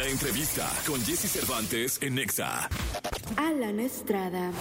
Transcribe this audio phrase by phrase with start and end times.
[0.00, 2.70] La entrevista con Jesse Cervantes en Nexa.
[3.36, 4.52] Alan Estrada.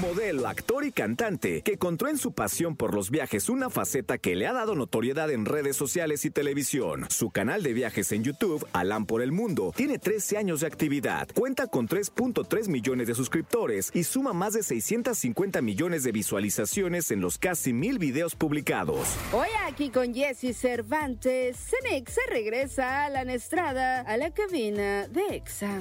[0.00, 4.36] Modelo, actor y cantante que encontró en su pasión por los viajes una faceta que
[4.36, 7.06] le ha dado notoriedad en redes sociales y televisión.
[7.10, 11.28] Su canal de viajes en YouTube, Alan por el Mundo, tiene 13 años de actividad,
[11.34, 17.20] cuenta con 3.3 millones de suscriptores y suma más de 650 millones de visualizaciones en
[17.20, 19.08] los casi mil videos publicados.
[19.32, 25.36] Hoy aquí con Jesse Cervantes, Cenex se regresa a Alan Estrada a la cabina de
[25.36, 25.80] Exa.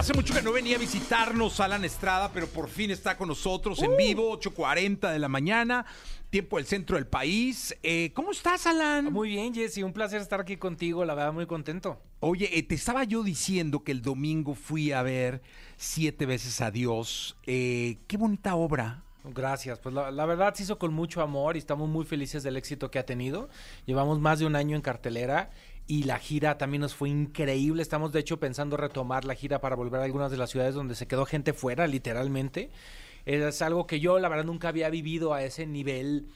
[0.00, 3.82] Hace mucho que no venía a visitarnos Alan Estrada, pero por fin está con nosotros
[3.82, 5.84] en vivo, 8.40 de la mañana,
[6.30, 7.76] tiempo del centro del país.
[7.82, 9.12] Eh, ¿Cómo estás, Alan?
[9.12, 12.00] Muy bien, Jesse, un placer estar aquí contigo, la verdad, muy contento.
[12.20, 15.42] Oye, eh, te estaba yo diciendo que el domingo fui a ver
[15.76, 17.36] siete veces a Dios.
[17.46, 19.02] Eh, qué bonita obra.
[19.22, 22.56] Gracias, pues la, la verdad se hizo con mucho amor y estamos muy felices del
[22.56, 23.50] éxito que ha tenido.
[23.84, 25.50] Llevamos más de un año en cartelera
[25.90, 27.82] y la gira también nos fue increíble.
[27.82, 30.94] Estamos de hecho pensando retomar la gira para volver a algunas de las ciudades donde
[30.94, 32.70] se quedó gente fuera, literalmente.
[33.26, 36.28] Es algo que yo la verdad nunca había vivido a ese nivel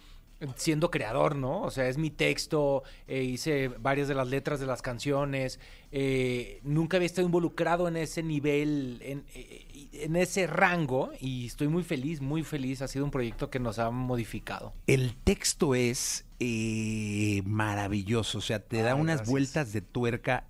[0.56, 1.62] siendo creador, ¿no?
[1.62, 5.60] O sea, es mi texto, eh, hice varias de las letras de las canciones,
[5.92, 11.84] eh, nunca había estado involucrado en ese nivel, eh, en ese rango, y estoy muy
[11.84, 12.82] feliz, muy feliz.
[12.82, 14.72] Ha sido un proyecto que nos ha modificado.
[14.88, 19.28] El texto es eh, maravilloso, o sea, te da Ay, unas gracias.
[19.30, 20.46] vueltas de tuerca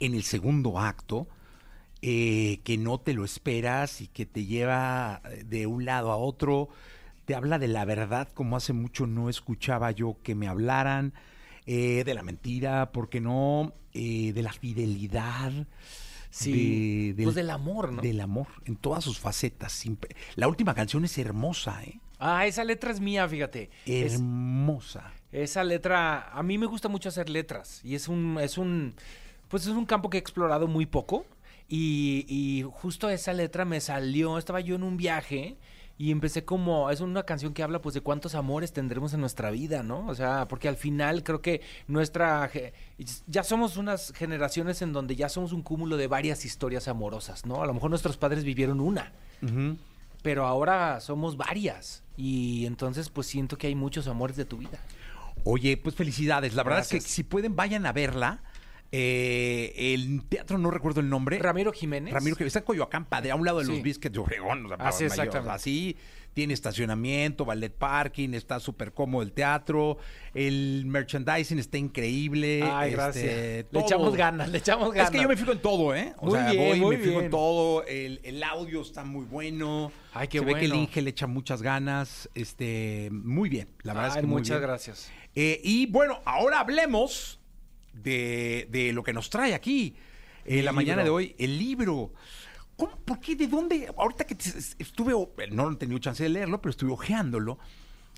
[0.00, 1.28] en el segundo acto
[2.02, 6.68] eh, que no te lo esperas y que te lleva de un lado a otro.
[7.24, 11.12] Te habla de la verdad, como hace mucho no escuchaba yo que me hablaran,
[11.66, 15.50] eh, de la mentira, porque no, Eh, de la fidelidad.
[16.30, 18.02] Sí, de- pues del amor, ¿no?
[18.02, 19.82] Del amor, en todas sus facetas.
[20.36, 21.98] La última canción es hermosa, ¿eh?
[22.18, 23.70] Ah, esa letra es mía, fíjate.
[23.86, 25.12] Es- Hermosa.
[25.30, 28.94] Esa letra, a mí me gusta mucho hacer letras y es un, es un,
[29.48, 31.26] pues es un campo que he explorado muy poco
[31.68, 35.58] y, y justo esa letra me salió, estaba yo en un viaje
[35.98, 39.50] y empecé como, es una canción que habla pues de cuántos amores tendremos en nuestra
[39.50, 40.06] vida, ¿no?
[40.06, 42.50] O sea, porque al final creo que nuestra,
[43.26, 47.62] ya somos unas generaciones en donde ya somos un cúmulo de varias historias amorosas, ¿no?
[47.62, 49.12] A lo mejor nuestros padres vivieron una
[50.22, 54.78] pero ahora somos varias y entonces pues siento que hay muchos amores de tu vida.
[55.44, 56.54] Oye, pues felicidades.
[56.54, 58.42] La verdad es que si pueden, vayan a verla.
[58.90, 61.38] Eh, el teatro, no recuerdo el nombre.
[61.38, 62.12] Ramiro Jiménez.
[62.14, 62.48] Ramiro Jiménez.
[62.48, 63.82] Está en Coyoacán, padre, a un lado de los Sí.
[63.82, 64.64] biscuits de Obregón.
[64.66, 65.50] o sea, Así, exactamente.
[65.52, 65.96] Así,
[66.32, 69.98] tiene estacionamiento, ballet parking, está súper cómodo el teatro.
[70.34, 72.62] El merchandising está increíble.
[72.62, 73.24] Ay, este, gracias.
[73.26, 73.82] Le todo.
[73.82, 75.10] echamos ganas, le echamos ganas.
[75.10, 76.14] Es que yo me fijo en todo, ¿eh?
[76.18, 77.84] O Muy sea, bien, voy muy me fijo en todo.
[77.84, 79.92] El, el audio está muy bueno.
[80.14, 80.74] Ay, qué Se ve que el.
[80.74, 82.30] Inge le echa muchas ganas.
[82.34, 83.68] Este, muy bien.
[83.82, 84.68] La verdad Ay, es que muy muchas bien.
[84.70, 85.10] gracias.
[85.34, 87.37] Eh, y bueno, ahora hablemos
[88.02, 89.96] de, de lo que nos trae aquí
[90.44, 91.14] en El la mañana de libro.
[91.16, 92.12] hoy, el libro.
[92.76, 93.34] ¿Cómo, ¿Por qué?
[93.34, 93.92] ¿De dónde?
[93.96, 94.36] Ahorita que
[94.78, 95.12] estuve,
[95.50, 97.58] no he tenido chance de leerlo, pero estuve hojeándolo.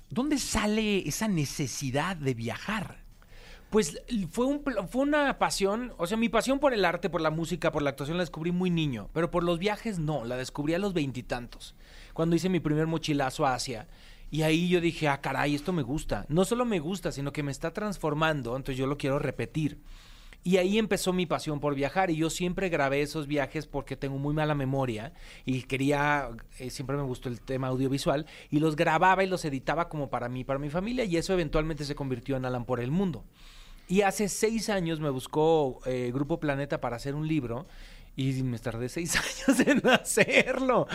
[0.09, 3.01] ¿Dónde sale esa necesidad de viajar?
[3.69, 7.29] Pues fue, un, fue una pasión, o sea, mi pasión por el arte, por la
[7.29, 10.73] música, por la actuación la descubrí muy niño, pero por los viajes no, la descubrí
[10.73, 11.73] a los veintitantos,
[12.13, 13.87] cuando hice mi primer mochilazo a Asia.
[14.31, 16.25] Y ahí yo dije, ah, caray, esto me gusta.
[16.29, 19.79] No solo me gusta, sino que me está transformando, entonces yo lo quiero repetir.
[20.43, 24.17] Y ahí empezó mi pasión por viajar y yo siempre grabé esos viajes porque tengo
[24.17, 25.13] muy mala memoria
[25.45, 29.87] y quería, eh, siempre me gustó el tema audiovisual y los grababa y los editaba
[29.87, 32.89] como para mí, para mi familia y eso eventualmente se convirtió en Alan por el
[32.89, 33.23] Mundo.
[33.87, 37.67] Y hace seis años me buscó eh, Grupo Planeta para hacer un libro
[38.15, 39.15] y me tardé seis
[39.47, 40.87] años en hacerlo.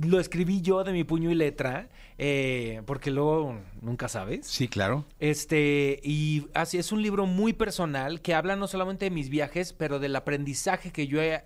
[0.00, 4.46] Lo escribí yo de mi puño y letra, eh, porque luego nunca sabes.
[4.46, 5.04] Sí, claro.
[5.18, 9.72] Este, y así es un libro muy personal que habla no solamente de mis viajes,
[9.72, 11.44] pero del aprendizaje que yo he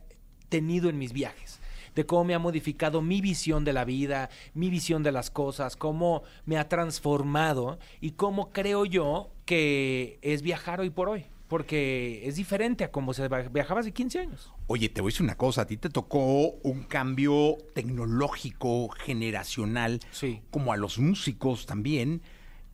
[0.48, 1.60] tenido en mis viajes.
[1.94, 5.76] De cómo me ha modificado mi visión de la vida, mi visión de las cosas,
[5.76, 11.26] cómo me ha transformado y cómo creo yo que es viajar hoy por hoy.
[11.52, 14.50] Porque es diferente a como se viajaba hace 15 años.
[14.68, 20.00] Oye, te voy a decir una cosa, a ti te tocó un cambio tecnológico, generacional,
[20.12, 20.40] Sí.
[20.50, 22.22] como a los músicos también.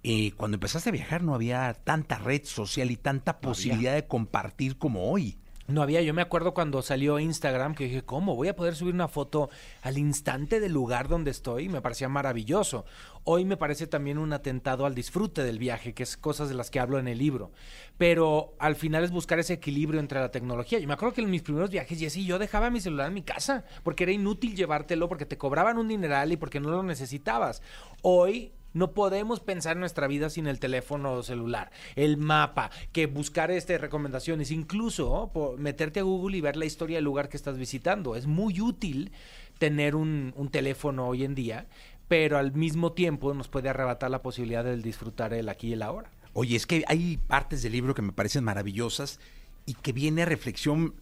[0.04, 4.78] Eh, cuando empezaste a viajar no había tanta red social y tanta posibilidad de compartir
[4.78, 5.38] como hoy.
[5.68, 8.34] No había, yo me acuerdo cuando salió Instagram que dije, ¿cómo?
[8.34, 9.50] Voy a poder subir una foto
[9.82, 11.68] al instante del lugar donde estoy.
[11.68, 12.86] Me parecía maravilloso.
[13.24, 16.70] Hoy me parece también un atentado al disfrute del viaje, que es cosas de las
[16.70, 17.52] que hablo en el libro.
[17.98, 20.78] Pero al final es buscar ese equilibrio entre la tecnología.
[20.78, 23.22] Yo me acuerdo que en mis primeros viajes, Jessy, yo dejaba mi celular en mi
[23.22, 27.60] casa porque era inútil llevártelo, porque te cobraban un dineral y porque no lo necesitabas.
[28.00, 33.50] Hoy no podemos pensar en nuestra vida sin el teléfono celular, el mapa, que buscar
[33.50, 37.58] este recomendaciones, incluso por meterte a Google y ver la historia del lugar que estás
[37.58, 38.16] visitando.
[38.16, 39.12] Es muy útil
[39.58, 41.66] tener un, un teléfono hoy en día,
[42.08, 45.82] pero al mismo tiempo nos puede arrebatar la posibilidad de disfrutar el aquí y el
[45.82, 46.10] ahora.
[46.32, 49.18] Oye, es que hay partes del libro que me parecen maravillosas
[49.66, 50.94] y que viene a reflexión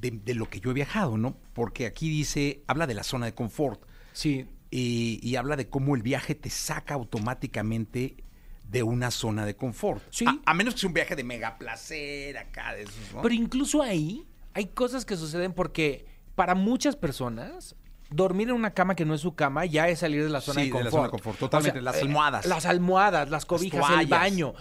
[0.00, 1.36] de, de lo que yo he viajado, ¿no?
[1.52, 3.82] Porque aquí dice, habla de la zona de confort.
[4.12, 8.16] Sí, y, y habla de cómo el viaje te saca automáticamente
[8.64, 10.02] de una zona de confort.
[10.10, 10.24] Sí.
[10.28, 13.22] A, a menos que sea un viaje de mega placer acá, de esos, ¿no?
[13.22, 16.06] Pero incluso ahí hay cosas que suceden porque
[16.36, 17.74] para muchas personas
[18.10, 20.60] dormir en una cama que no es su cama ya es salir de la zona
[20.62, 20.92] Sí, de de la confort.
[20.92, 22.46] zona de confort, totalmente, las almohadas.
[22.46, 24.54] Las almohadas, las cobijas, el baño.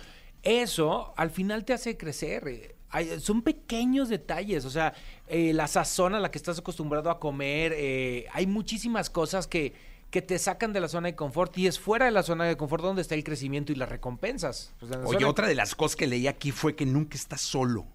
[0.43, 2.47] Eso al final te hace crecer.
[2.47, 2.75] eh.
[2.91, 4.93] Hay- son pequeños detalles, o sea,
[5.27, 9.73] eh, la sazón a la que estás acostumbrado a comer, eh, hay muchísimas cosas que,
[10.11, 12.57] que te sacan de la zona de confort y es fuera de la zona de
[12.57, 14.73] confort donde está el crecimiento y las recompensas.
[14.79, 17.41] Pues, la Oye, zona- otra de las cosas que leí aquí fue que nunca estás
[17.41, 17.85] solo.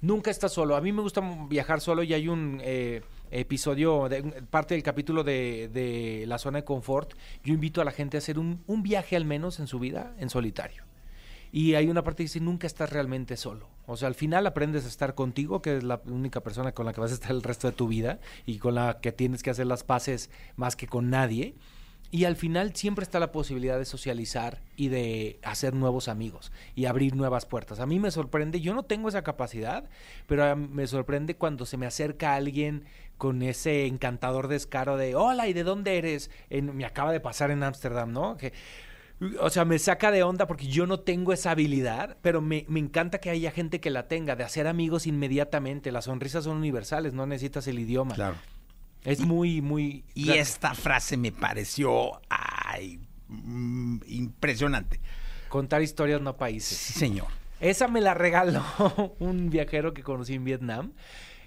[0.00, 0.76] Nunca estás solo.
[0.76, 5.22] A mí me gusta viajar solo y hay un eh, episodio, de, parte del capítulo
[5.24, 7.14] de, de la zona de confort.
[7.44, 10.14] Yo invito a la gente a hacer un, un viaje al menos en su vida
[10.18, 10.84] en solitario.
[11.52, 13.68] Y hay una parte que dice, nunca estás realmente solo.
[13.86, 16.94] O sea, al final aprendes a estar contigo, que es la única persona con la
[16.94, 19.50] que vas a estar el resto de tu vida y con la que tienes que
[19.50, 21.54] hacer las paces más que con nadie.
[22.10, 26.84] Y al final siempre está la posibilidad de socializar y de hacer nuevos amigos y
[26.84, 27.80] abrir nuevas puertas.
[27.80, 29.88] A mí me sorprende, yo no tengo esa capacidad,
[30.26, 32.84] pero ah, me sorprende cuando se me acerca alguien
[33.16, 36.30] con ese encantador descaro de, hola, ¿y de dónde eres?
[36.50, 38.36] En- me acaba de pasar en Ámsterdam, ¿no?
[38.36, 38.52] Que,
[39.40, 42.80] o sea, me saca de onda porque yo no tengo esa habilidad, pero me, me
[42.80, 45.92] encanta que haya gente que la tenga, de hacer amigos inmediatamente.
[45.92, 48.16] Las sonrisas son universales, no necesitas el idioma.
[49.04, 50.04] Es muy, muy...
[50.14, 55.00] Y esta frase me pareció ay, mm, impresionante.
[55.48, 56.78] Contar historias, no países.
[56.78, 57.28] Sí, señor.
[57.60, 58.64] Esa me la regaló
[59.18, 60.92] un viajero que conocí en Vietnam.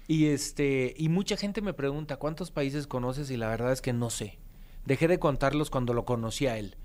[0.08, 3.92] Y este, y mucha gente me pregunta cuántos países conoces y la verdad es que
[3.92, 4.38] no sé.
[4.84, 6.76] Dejé de contarlos cuando lo conocí a él.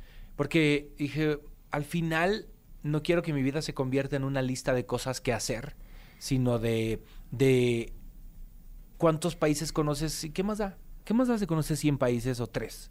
[0.41, 1.38] Porque dije,
[1.69, 2.47] al final
[2.81, 5.75] no quiero que mi vida se convierta en una lista de cosas que hacer,
[6.17, 6.99] sino de,
[7.29, 7.93] de
[8.97, 10.77] cuántos países conoces y qué más da.
[11.05, 12.89] ¿Qué más da si conoces 100 países o 3?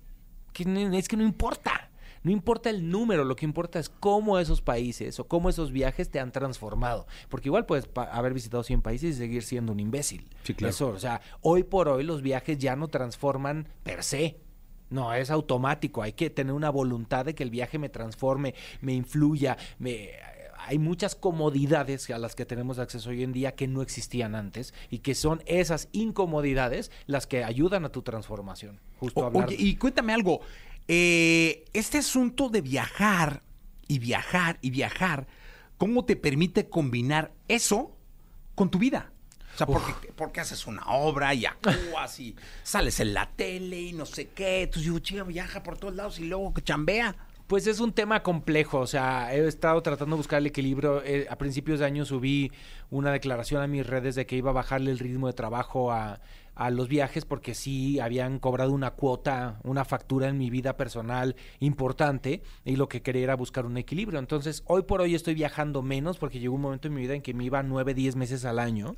[0.52, 1.90] Que no- es que no importa.
[2.22, 6.08] No importa el número, lo que importa es cómo esos países o cómo esos viajes
[6.08, 7.06] te han transformado.
[7.30, 10.28] Porque igual puedes haber visitado 100 países y seguir siendo un imbécil.
[10.44, 10.70] Sí, claro.
[10.70, 14.38] Eso, o sea, hoy por hoy los viajes ya no transforman per se.
[14.90, 16.02] No, es automático.
[16.02, 20.10] Hay que tener una voluntad de que el viaje me transforme, me influya, me...
[20.66, 24.74] Hay muchas comodidades a las que tenemos acceso hoy en día que no existían antes
[24.90, 28.78] y que son esas incomodidades las que ayudan a tu transformación.
[28.98, 30.40] Justo O- hablar oye, y cuéntame algo.
[30.86, 33.42] eh, este asunto de viajar
[33.88, 35.26] y viajar y viajar,
[35.78, 37.96] ¿cómo te permite combinar eso
[38.54, 39.12] con tu vida?
[39.60, 43.92] O sea, porque, porque haces una obra y actúas y sales en la tele y
[43.92, 44.62] no sé qué.
[44.62, 47.16] Entonces digo, chica, viaja por todos lados y luego que chambea.
[47.46, 51.02] Pues es un tema complejo, o sea, he estado tratando de buscar el equilibrio.
[51.04, 52.52] Eh, a principios de año subí
[52.90, 56.20] una declaración a mis redes de que iba a bajarle el ritmo de trabajo a,
[56.54, 61.36] a los viajes porque sí habían cobrado una cuota, una factura en mi vida personal
[61.58, 64.18] importante y lo que quería era buscar un equilibrio.
[64.18, 67.22] Entonces, hoy por hoy estoy viajando menos porque llegó un momento en mi vida en
[67.22, 68.96] que me iba nueve, diez meses al año.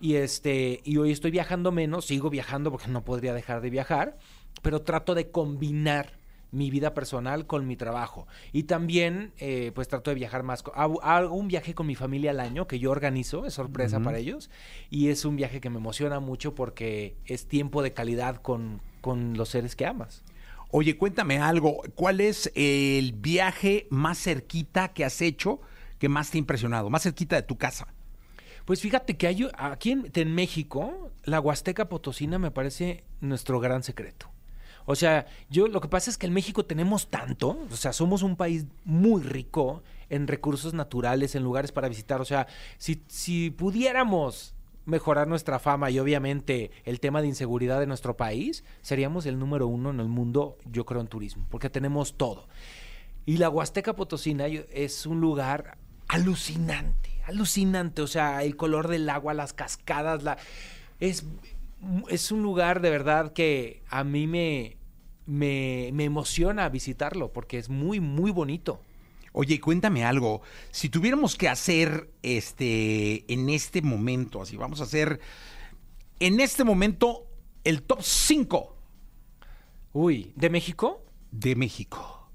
[0.00, 4.18] Y este, y hoy estoy viajando menos, sigo viajando porque no podría dejar de viajar,
[4.62, 6.23] pero trato de combinar
[6.54, 8.26] mi vida personal con mi trabajo.
[8.52, 10.64] Y también, eh, pues trato de viajar más.
[10.74, 14.50] hago un viaje con mi familia al año que yo organizo, es sorpresa para ellos.
[14.88, 19.36] Y es un viaje que me emociona mucho porque es tiempo de calidad con, con
[19.36, 20.22] los seres que amas.
[20.70, 21.82] Oye, cuéntame algo.
[21.94, 25.60] ¿Cuál es el viaje más cerquita que has hecho
[25.98, 26.90] que más te ha impresionado?
[26.90, 27.88] Más cerquita de tu casa.
[28.64, 33.82] Pues fíjate que hay, aquí en, en México, la Huasteca Potosina me parece nuestro gran
[33.82, 34.33] secreto.
[34.86, 38.22] O sea, yo lo que pasa es que en México tenemos tanto, o sea, somos
[38.22, 42.20] un país muy rico en recursos naturales, en lugares para visitar.
[42.20, 42.46] O sea,
[42.78, 44.54] si, si pudiéramos
[44.86, 49.66] mejorar nuestra fama y obviamente el tema de inseguridad de nuestro país, seríamos el número
[49.66, 52.46] uno en el mundo, yo creo, en turismo, porque tenemos todo.
[53.26, 59.32] Y la Huasteca Potosina es un lugar alucinante, alucinante, o sea, el color del agua,
[59.32, 60.36] las cascadas, la
[61.00, 61.24] es
[62.08, 64.76] es un lugar de verdad que a mí me
[65.26, 68.80] me, me emociona visitarlo porque es muy muy bonito.
[69.32, 70.42] Oye, cuéntame algo.
[70.70, 75.20] Si tuviéramos que hacer este en este momento, así vamos a hacer
[76.20, 77.26] en este momento
[77.64, 78.76] el top 5
[79.92, 81.04] Uy, ¿de México?
[81.30, 82.28] de México,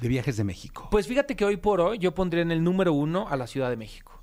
[0.00, 0.88] de viajes de México.
[0.90, 3.70] Pues fíjate que hoy por hoy yo pondría en el número uno a la Ciudad
[3.70, 4.19] de México.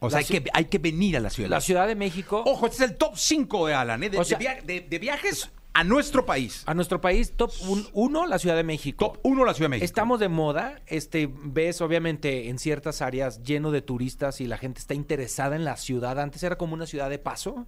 [0.00, 1.48] O sea, hay que, hay que venir a la ciudad.
[1.50, 4.10] La Ciudad de México, Ojo, este es el top 5 de Alan, ¿eh?
[4.10, 6.64] de, O sea- de via- de- de viajes a nuestro país.
[6.66, 7.52] a nuestro país, top
[7.94, 9.12] 1, la Ciudad de México.
[9.12, 9.84] Top 1 la Ciudad de México.
[9.84, 14.80] Estamos de moda, este, ves obviamente en ciertas áreas lleno de turistas y la gente
[14.80, 16.18] está interesada en la ciudad.
[16.18, 17.66] Antes era como una ciudad de paso.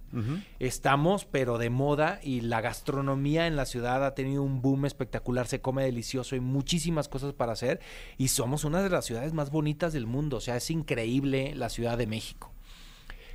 [0.59, 5.47] Estamos, pero de moda y la gastronomía en la ciudad ha tenido un boom espectacular.
[5.47, 7.79] Se come delicioso y muchísimas cosas para hacer.
[8.17, 10.37] Y somos una de las ciudades más bonitas del mundo.
[10.37, 12.51] O sea, es increíble la Ciudad de México.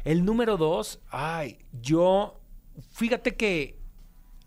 [0.04, 2.40] El número dos, ay, yo,
[2.92, 3.77] fíjate que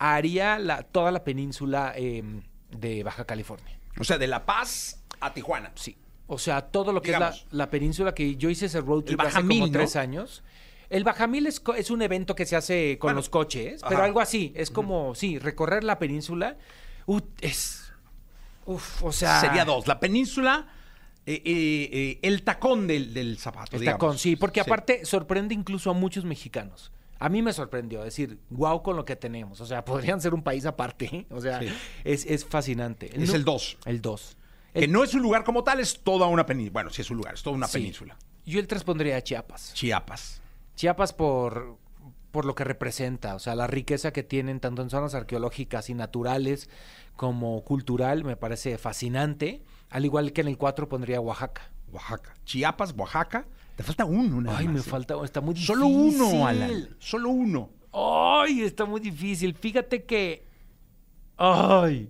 [0.02, 2.42] haría la, toda la península em,
[2.72, 3.78] de Baja California.
[4.00, 5.72] O sea, de La Paz a Tijuana.
[5.76, 5.96] Sí.
[6.28, 7.36] O sea, todo lo que Digamos.
[7.36, 9.72] es la, la península que yo hice ese road trip hace como ¿no?
[9.72, 10.44] tres años.
[10.90, 14.20] El Bajamil es, es un evento que se hace con Bueno, los coches, pero algo
[14.20, 14.52] así.
[14.56, 16.58] Es como, sí, recorrer la península.
[17.06, 17.94] uh, es.
[18.66, 19.40] Uf, o sea.
[19.40, 19.88] Sería dos.
[19.88, 20.68] La península,
[21.26, 23.76] eh, eh, eh, el tacón del, del zapato.
[23.76, 24.00] El digamos.
[24.00, 26.92] tacón, sí, porque aparte sorprende incluso a muchos mexicanos.
[27.22, 29.62] A mí me sorprendió decir, wow con lo que tenemos.
[29.62, 31.28] O sea, podrían ser un país aparte.
[31.30, 31.68] O sea, Sí.
[32.04, 33.10] es, es fascinante.
[33.22, 33.78] Es el dos.
[33.86, 34.38] El 2.
[34.74, 36.74] Que no es un lugar como tal, es toda una península.
[36.74, 37.78] Bueno, sí es un lugar, es toda una Sí.
[37.80, 38.18] península.
[38.46, 39.74] Yo el 3 pondría Chiapas.
[39.74, 40.42] Chiapas.
[40.76, 41.78] Chiapas por,
[42.32, 45.94] por lo que representa, o sea, la riqueza que tienen tanto en zonas arqueológicas y
[45.94, 46.70] naturales
[47.16, 49.62] como cultural me parece fascinante.
[49.90, 51.70] Al igual que en el 4 pondría Oaxaca.
[51.92, 52.34] Oaxaca.
[52.46, 53.46] Chiapas, Oaxaca.
[53.76, 54.84] Te falta uno, nada Ay, me ¿eh?
[54.84, 55.76] falta, está muy difícil.
[55.76, 56.96] Solo uno, Alan.
[57.00, 57.70] Solo uno.
[57.94, 59.54] Ay, está muy difícil.
[59.54, 60.46] Fíjate que.
[61.38, 62.10] Ay,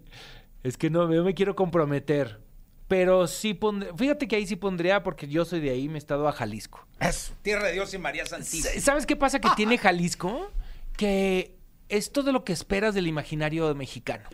[0.63, 2.41] es que no, no me quiero comprometer.
[2.87, 3.93] Pero sí pondría.
[3.95, 6.85] Fíjate que ahí sí pondría, porque yo soy de ahí, me he estado a Jalisco.
[6.99, 8.81] Es tierra de Dios y María Santísima.
[8.81, 10.51] ¿Sabes qué pasa que tiene Jalisco?
[10.97, 11.55] Que
[11.87, 14.27] es todo lo que esperas del imaginario mexicano.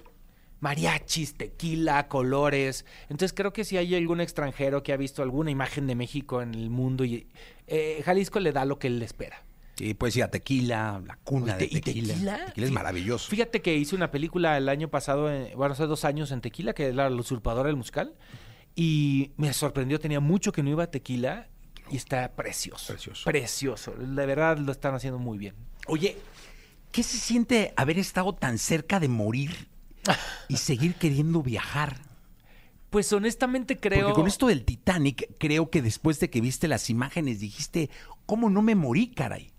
[0.60, 2.86] Mariachis, tequila, colores.
[3.04, 6.54] Entonces creo que si hay algún extranjero que ha visto alguna imagen de México en
[6.56, 7.28] el mundo, y
[7.68, 9.44] eh, Jalisco le da lo que él espera.
[9.76, 12.14] Sí, puedes ir a Tequila, la cuna de ¿Y te- y tequila.
[12.16, 12.46] tequila?
[12.48, 13.30] Tequila es maravilloso.
[13.30, 16.74] Fíjate que hice una película el año pasado, eh, bueno, hace dos años en Tequila,
[16.74, 18.16] que era La usurpadora del musical.
[18.76, 21.48] Y me sorprendió, tenía mucho que no iba a Tequila
[21.92, 22.88] y está precioso.
[22.94, 23.24] Precioso.
[23.26, 23.92] Precioso.
[23.94, 25.56] De verdad lo están haciendo muy bien.
[25.88, 26.18] Oye,
[26.92, 29.68] ¿qué se siente haber estado tan cerca de morir
[30.48, 31.98] y seguir queriendo viajar?
[32.90, 34.06] Pues honestamente creo.
[34.08, 37.90] Porque con esto del Titanic, creo que después de que viste las imágenes dijiste,
[38.26, 39.52] ¿cómo no me morí, caray?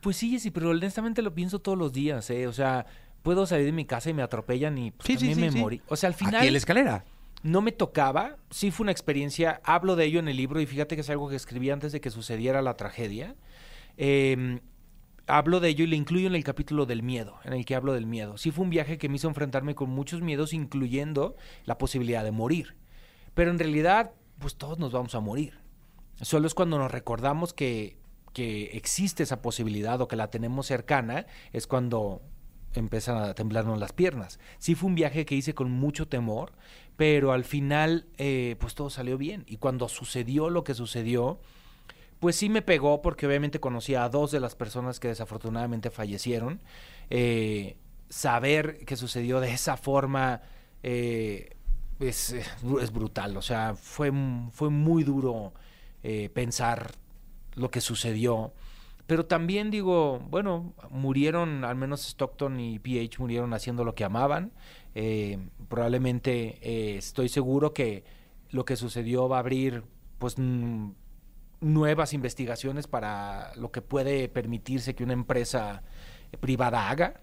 [0.00, 2.46] Pues sí, Jessy, pero honestamente lo pienso todos los días, ¿eh?
[2.46, 2.86] O sea,
[3.22, 5.52] puedo salir de mi casa y me atropellan y pues, Sí, sí, también sí, me
[5.52, 5.58] sí.
[5.58, 5.82] morí.
[5.88, 6.36] O sea, al final.
[6.36, 7.04] Aquí en la escalera.
[7.42, 10.94] no me tocaba, sí fue una experiencia, hablo de ello en el libro y fíjate
[10.94, 13.34] que es algo que escribí antes de que sucediera la tragedia.
[13.96, 14.60] Eh,
[15.28, 17.92] hablo de ello y lo incluyo en el capítulo del miedo, en el que hablo
[17.92, 18.38] del miedo.
[18.38, 22.32] Sí fue un viaje que me hizo enfrentarme con muchos miedos, incluyendo la posibilidad de
[22.32, 22.76] morir.
[23.34, 25.60] Pero en realidad, pues todos nos vamos a morir.
[26.20, 27.98] Solo es cuando nos recordamos que,
[28.32, 32.22] que existe esa posibilidad o que la tenemos cercana, es cuando
[32.74, 34.38] empiezan a temblarnos las piernas.
[34.58, 36.52] Sí fue un viaje que hice con mucho temor,
[36.96, 39.44] pero al final, eh, pues todo salió bien.
[39.46, 41.40] Y cuando sucedió lo que sucedió,
[42.20, 46.60] pues sí me pegó porque obviamente conocía a dos de las personas que desafortunadamente fallecieron.
[47.10, 47.76] Eh,
[48.08, 50.42] saber que sucedió de esa forma
[50.82, 51.56] eh,
[52.00, 53.36] es, es brutal.
[53.36, 54.12] O sea, fue,
[54.52, 55.52] fue muy duro
[56.02, 56.92] eh, pensar
[57.54, 58.52] lo que sucedió.
[59.06, 64.52] Pero también digo, bueno, murieron, al menos Stockton y PH murieron haciendo lo que amaban.
[64.94, 68.04] Eh, probablemente eh, estoy seguro que
[68.50, 69.84] lo que sucedió va a abrir
[70.18, 70.90] pues mm,
[71.60, 75.82] nuevas investigaciones para lo que puede permitirse que una empresa
[76.40, 77.20] privada haga.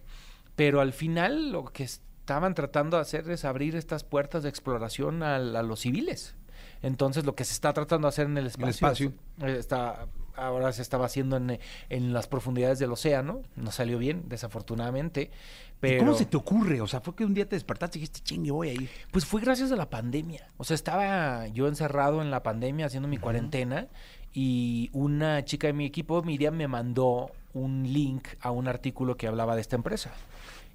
[0.55, 5.23] Pero al final lo que estaban tratando de hacer es abrir estas puertas de exploración
[5.23, 6.35] a, a los civiles.
[6.81, 9.13] Entonces lo que se está tratando de hacer en el espacio, espacio.
[9.41, 14.27] eh, está ahora se estaba haciendo en, en las profundidades del océano, no salió bien,
[14.27, 15.31] desafortunadamente.
[15.79, 16.81] Pero, ¿Y ¿Cómo se te ocurre?
[16.81, 18.89] O sea, fue que un día te despertaste y dijiste, chingue, voy a ir.
[19.11, 20.49] Pues fue gracias a la pandemia.
[20.57, 23.87] O sea, estaba yo encerrado en la pandemia haciendo mi cuarentena
[24.35, 29.27] y una chica de mi equipo, Miriam, me mandó un link a un artículo que
[29.27, 30.13] hablaba de esta empresa.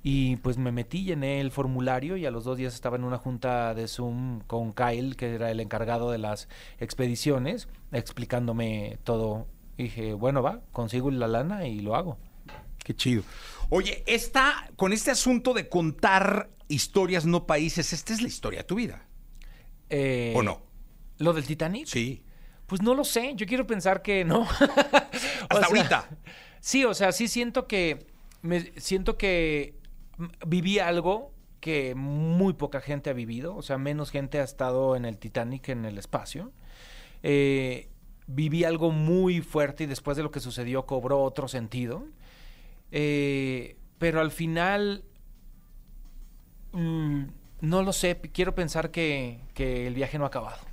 [0.02, 3.18] Y pues me metí, llené el formulario y a los dos días estaba en una
[3.18, 6.48] junta de Zoom con Kyle, que era el encargado de las
[6.78, 9.46] expediciones, explicándome todo.
[9.76, 12.16] Y dije, bueno, va, consigo la lana y lo hago.
[12.82, 13.24] Qué chido.
[13.68, 18.64] Oye, esta, con este asunto de contar historias, no países, esta es la historia de
[18.64, 19.06] tu vida.
[19.90, 20.62] Eh, ¿O no?
[21.18, 21.86] ¿Lo del Titanic?
[21.86, 22.22] Sí.
[22.70, 24.42] Pues no lo sé, yo quiero pensar que no.
[25.48, 26.08] Hasta sea, ahorita.
[26.60, 28.06] Sí, o sea, sí siento que
[28.42, 29.74] me siento que
[30.46, 35.04] viví algo que muy poca gente ha vivido, o sea, menos gente ha estado en
[35.04, 36.52] el Titanic en el espacio.
[37.24, 37.88] Eh,
[38.28, 42.04] viví algo muy fuerte y después de lo que sucedió cobró otro sentido.
[42.92, 45.02] Eh, pero al final,
[46.70, 47.22] mm,
[47.62, 50.69] no lo sé, quiero pensar que, que el viaje no ha acabado.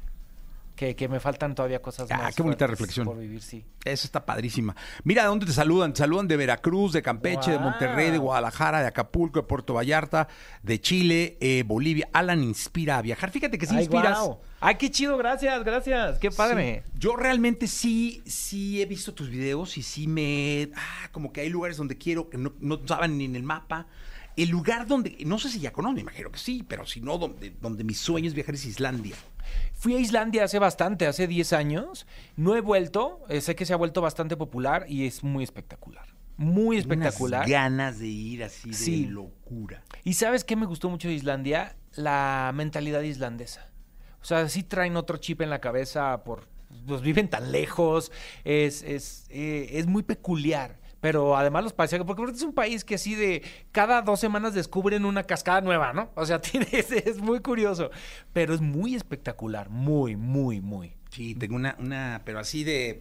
[0.78, 2.36] Que, que me faltan todavía cosas Ah, más.
[2.36, 3.04] qué bonita reflexión.
[3.06, 3.66] Por vivir, sí.
[3.84, 4.76] Esa está padrísima.
[5.04, 5.92] Mira de dónde te saludan.
[5.92, 7.58] Te saludan de Veracruz, de Campeche, de.
[7.58, 10.28] Monterrey, de Guadalajara, de Acapulco, de Puerto Vallarta,
[10.62, 12.08] de Chile, eh, Bolivia.
[12.14, 13.32] Alan inspira a viajar.
[13.32, 14.20] Fíjate que sí Ay, inspiras.
[14.60, 16.20] Ay, qué chido, gracias, gracias.
[16.20, 16.84] Qué padre.
[16.86, 16.92] Sí.
[17.00, 20.70] Yo realmente sí, sí he visto tus videos y sí me...
[20.76, 23.88] Ah, como que hay lugares donde quiero, que no, no estaban ni en el mapa.
[24.36, 27.18] El lugar donde, no sé si ya conozco, me imagino que sí, pero si no,
[27.18, 29.16] donde, donde mi sueño es viajar es Islandia.
[29.78, 32.08] Fui a Islandia hace bastante, hace 10 años.
[32.36, 36.08] No he vuelto, eh, sé que se ha vuelto bastante popular y es muy espectacular.
[36.36, 37.42] Muy espectacular.
[37.42, 39.06] Unas ganas de ir así de Sí.
[39.06, 39.84] locura.
[40.04, 41.76] ¿Y sabes qué me gustó mucho de Islandia?
[41.96, 43.70] La mentalidad islandesa.
[44.22, 46.48] O sea, sí traen otro chip en la cabeza por...
[46.86, 48.12] Pues viven tan lejos,
[48.44, 50.80] es, es, eh, es muy peculiar.
[51.00, 55.06] Pero además los paisajes, porque es un país que así de cada dos semanas descubren
[55.06, 56.10] una cascada nueva, ¿no?
[56.16, 57.92] O sea, tiene, es, es muy curioso,
[58.34, 60.96] pero es muy espectacular, muy, muy, muy.
[61.10, 63.00] Sí, tengo una, una, pero así de,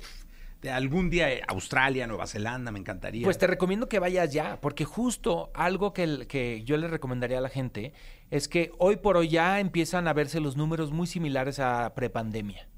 [0.62, 3.24] de algún día eh, Australia, Nueva Zelanda, me encantaría.
[3.24, 7.42] Pues te recomiendo que vayas ya, porque justo algo que, que yo le recomendaría a
[7.42, 7.92] la gente
[8.30, 12.68] es que hoy por hoy ya empiezan a verse los números muy similares a prepandemia.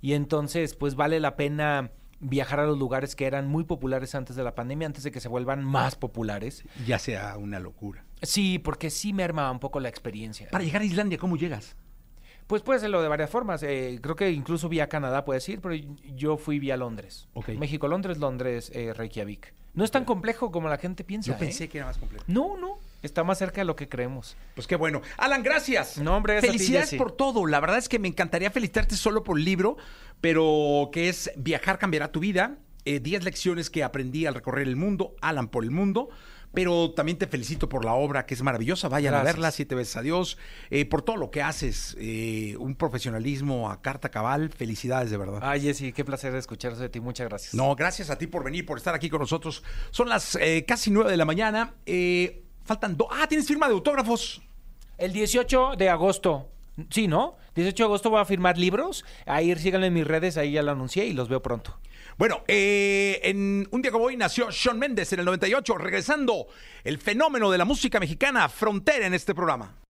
[0.00, 1.90] Y entonces, pues vale la pena
[2.24, 5.20] viajar a los lugares que eran muy populares antes de la pandemia, antes de que
[5.20, 6.64] se vuelvan más populares.
[6.86, 8.04] ya sea una locura.
[8.22, 10.48] Sí, porque sí merma un poco la experiencia.
[10.50, 11.76] Para llegar a Islandia, ¿cómo llegas?
[12.46, 13.62] Pues puede serlo de varias formas.
[13.62, 15.74] eh, creo que incluso vía Canadá puedes ir, pero
[16.14, 17.28] yo fui vía Londres.
[17.34, 17.50] Ok.
[17.50, 19.54] México, Londres, Londres, eh, Reykjavik.
[19.74, 21.28] No es tan complejo como la gente piensa.
[21.28, 21.38] Yo ¿eh?
[21.40, 22.24] pensé que era más complejo.
[22.28, 22.78] No, no.
[23.04, 24.36] Está más cerca de lo que creemos.
[24.54, 25.02] Pues qué bueno.
[25.16, 25.98] Alan, gracias.
[25.98, 27.46] No, hombre, ti, Felicidades por todo.
[27.46, 29.76] La verdad es que me encantaría felicitarte solo por el libro,
[30.20, 32.58] pero que es Viajar cambiará tu vida.
[32.86, 35.14] eh, 10 lecciones que aprendí al recorrer el mundo.
[35.22, 36.08] Alan por el mundo.
[36.52, 38.88] Pero también te felicito por la obra, que es maravillosa.
[38.88, 40.38] Vayan a verla, siete veces a Dios.
[40.70, 41.96] eh, por todo lo que haces.
[41.98, 44.50] eh, un profesionalismo a carta cabal.
[44.56, 45.40] Felicidades, de verdad.
[45.42, 47.00] Ay, Jessy, qué placer escuchar de ti.
[47.00, 47.54] Muchas gracias.
[47.54, 49.64] No, gracias a ti por venir, por estar aquí con nosotros.
[49.90, 51.74] Son las eh, casi nueve de la mañana.
[51.86, 53.08] eh, faltan dos.
[53.10, 54.42] Ah, tienes firma de autógrafos.
[54.98, 56.48] El 18 de agosto.
[56.90, 57.36] Sí, ¿no?
[57.54, 59.04] 18 de agosto voy a firmar libros.
[59.26, 61.78] Ahí síganme en mis redes, ahí ya lo anuncié y los veo pronto.
[62.16, 66.46] Bueno, eh, en un día como hoy nació Sean Méndez en el 98, regresando
[66.84, 69.74] el fenómeno de la música mexicana, Frontera en este programa.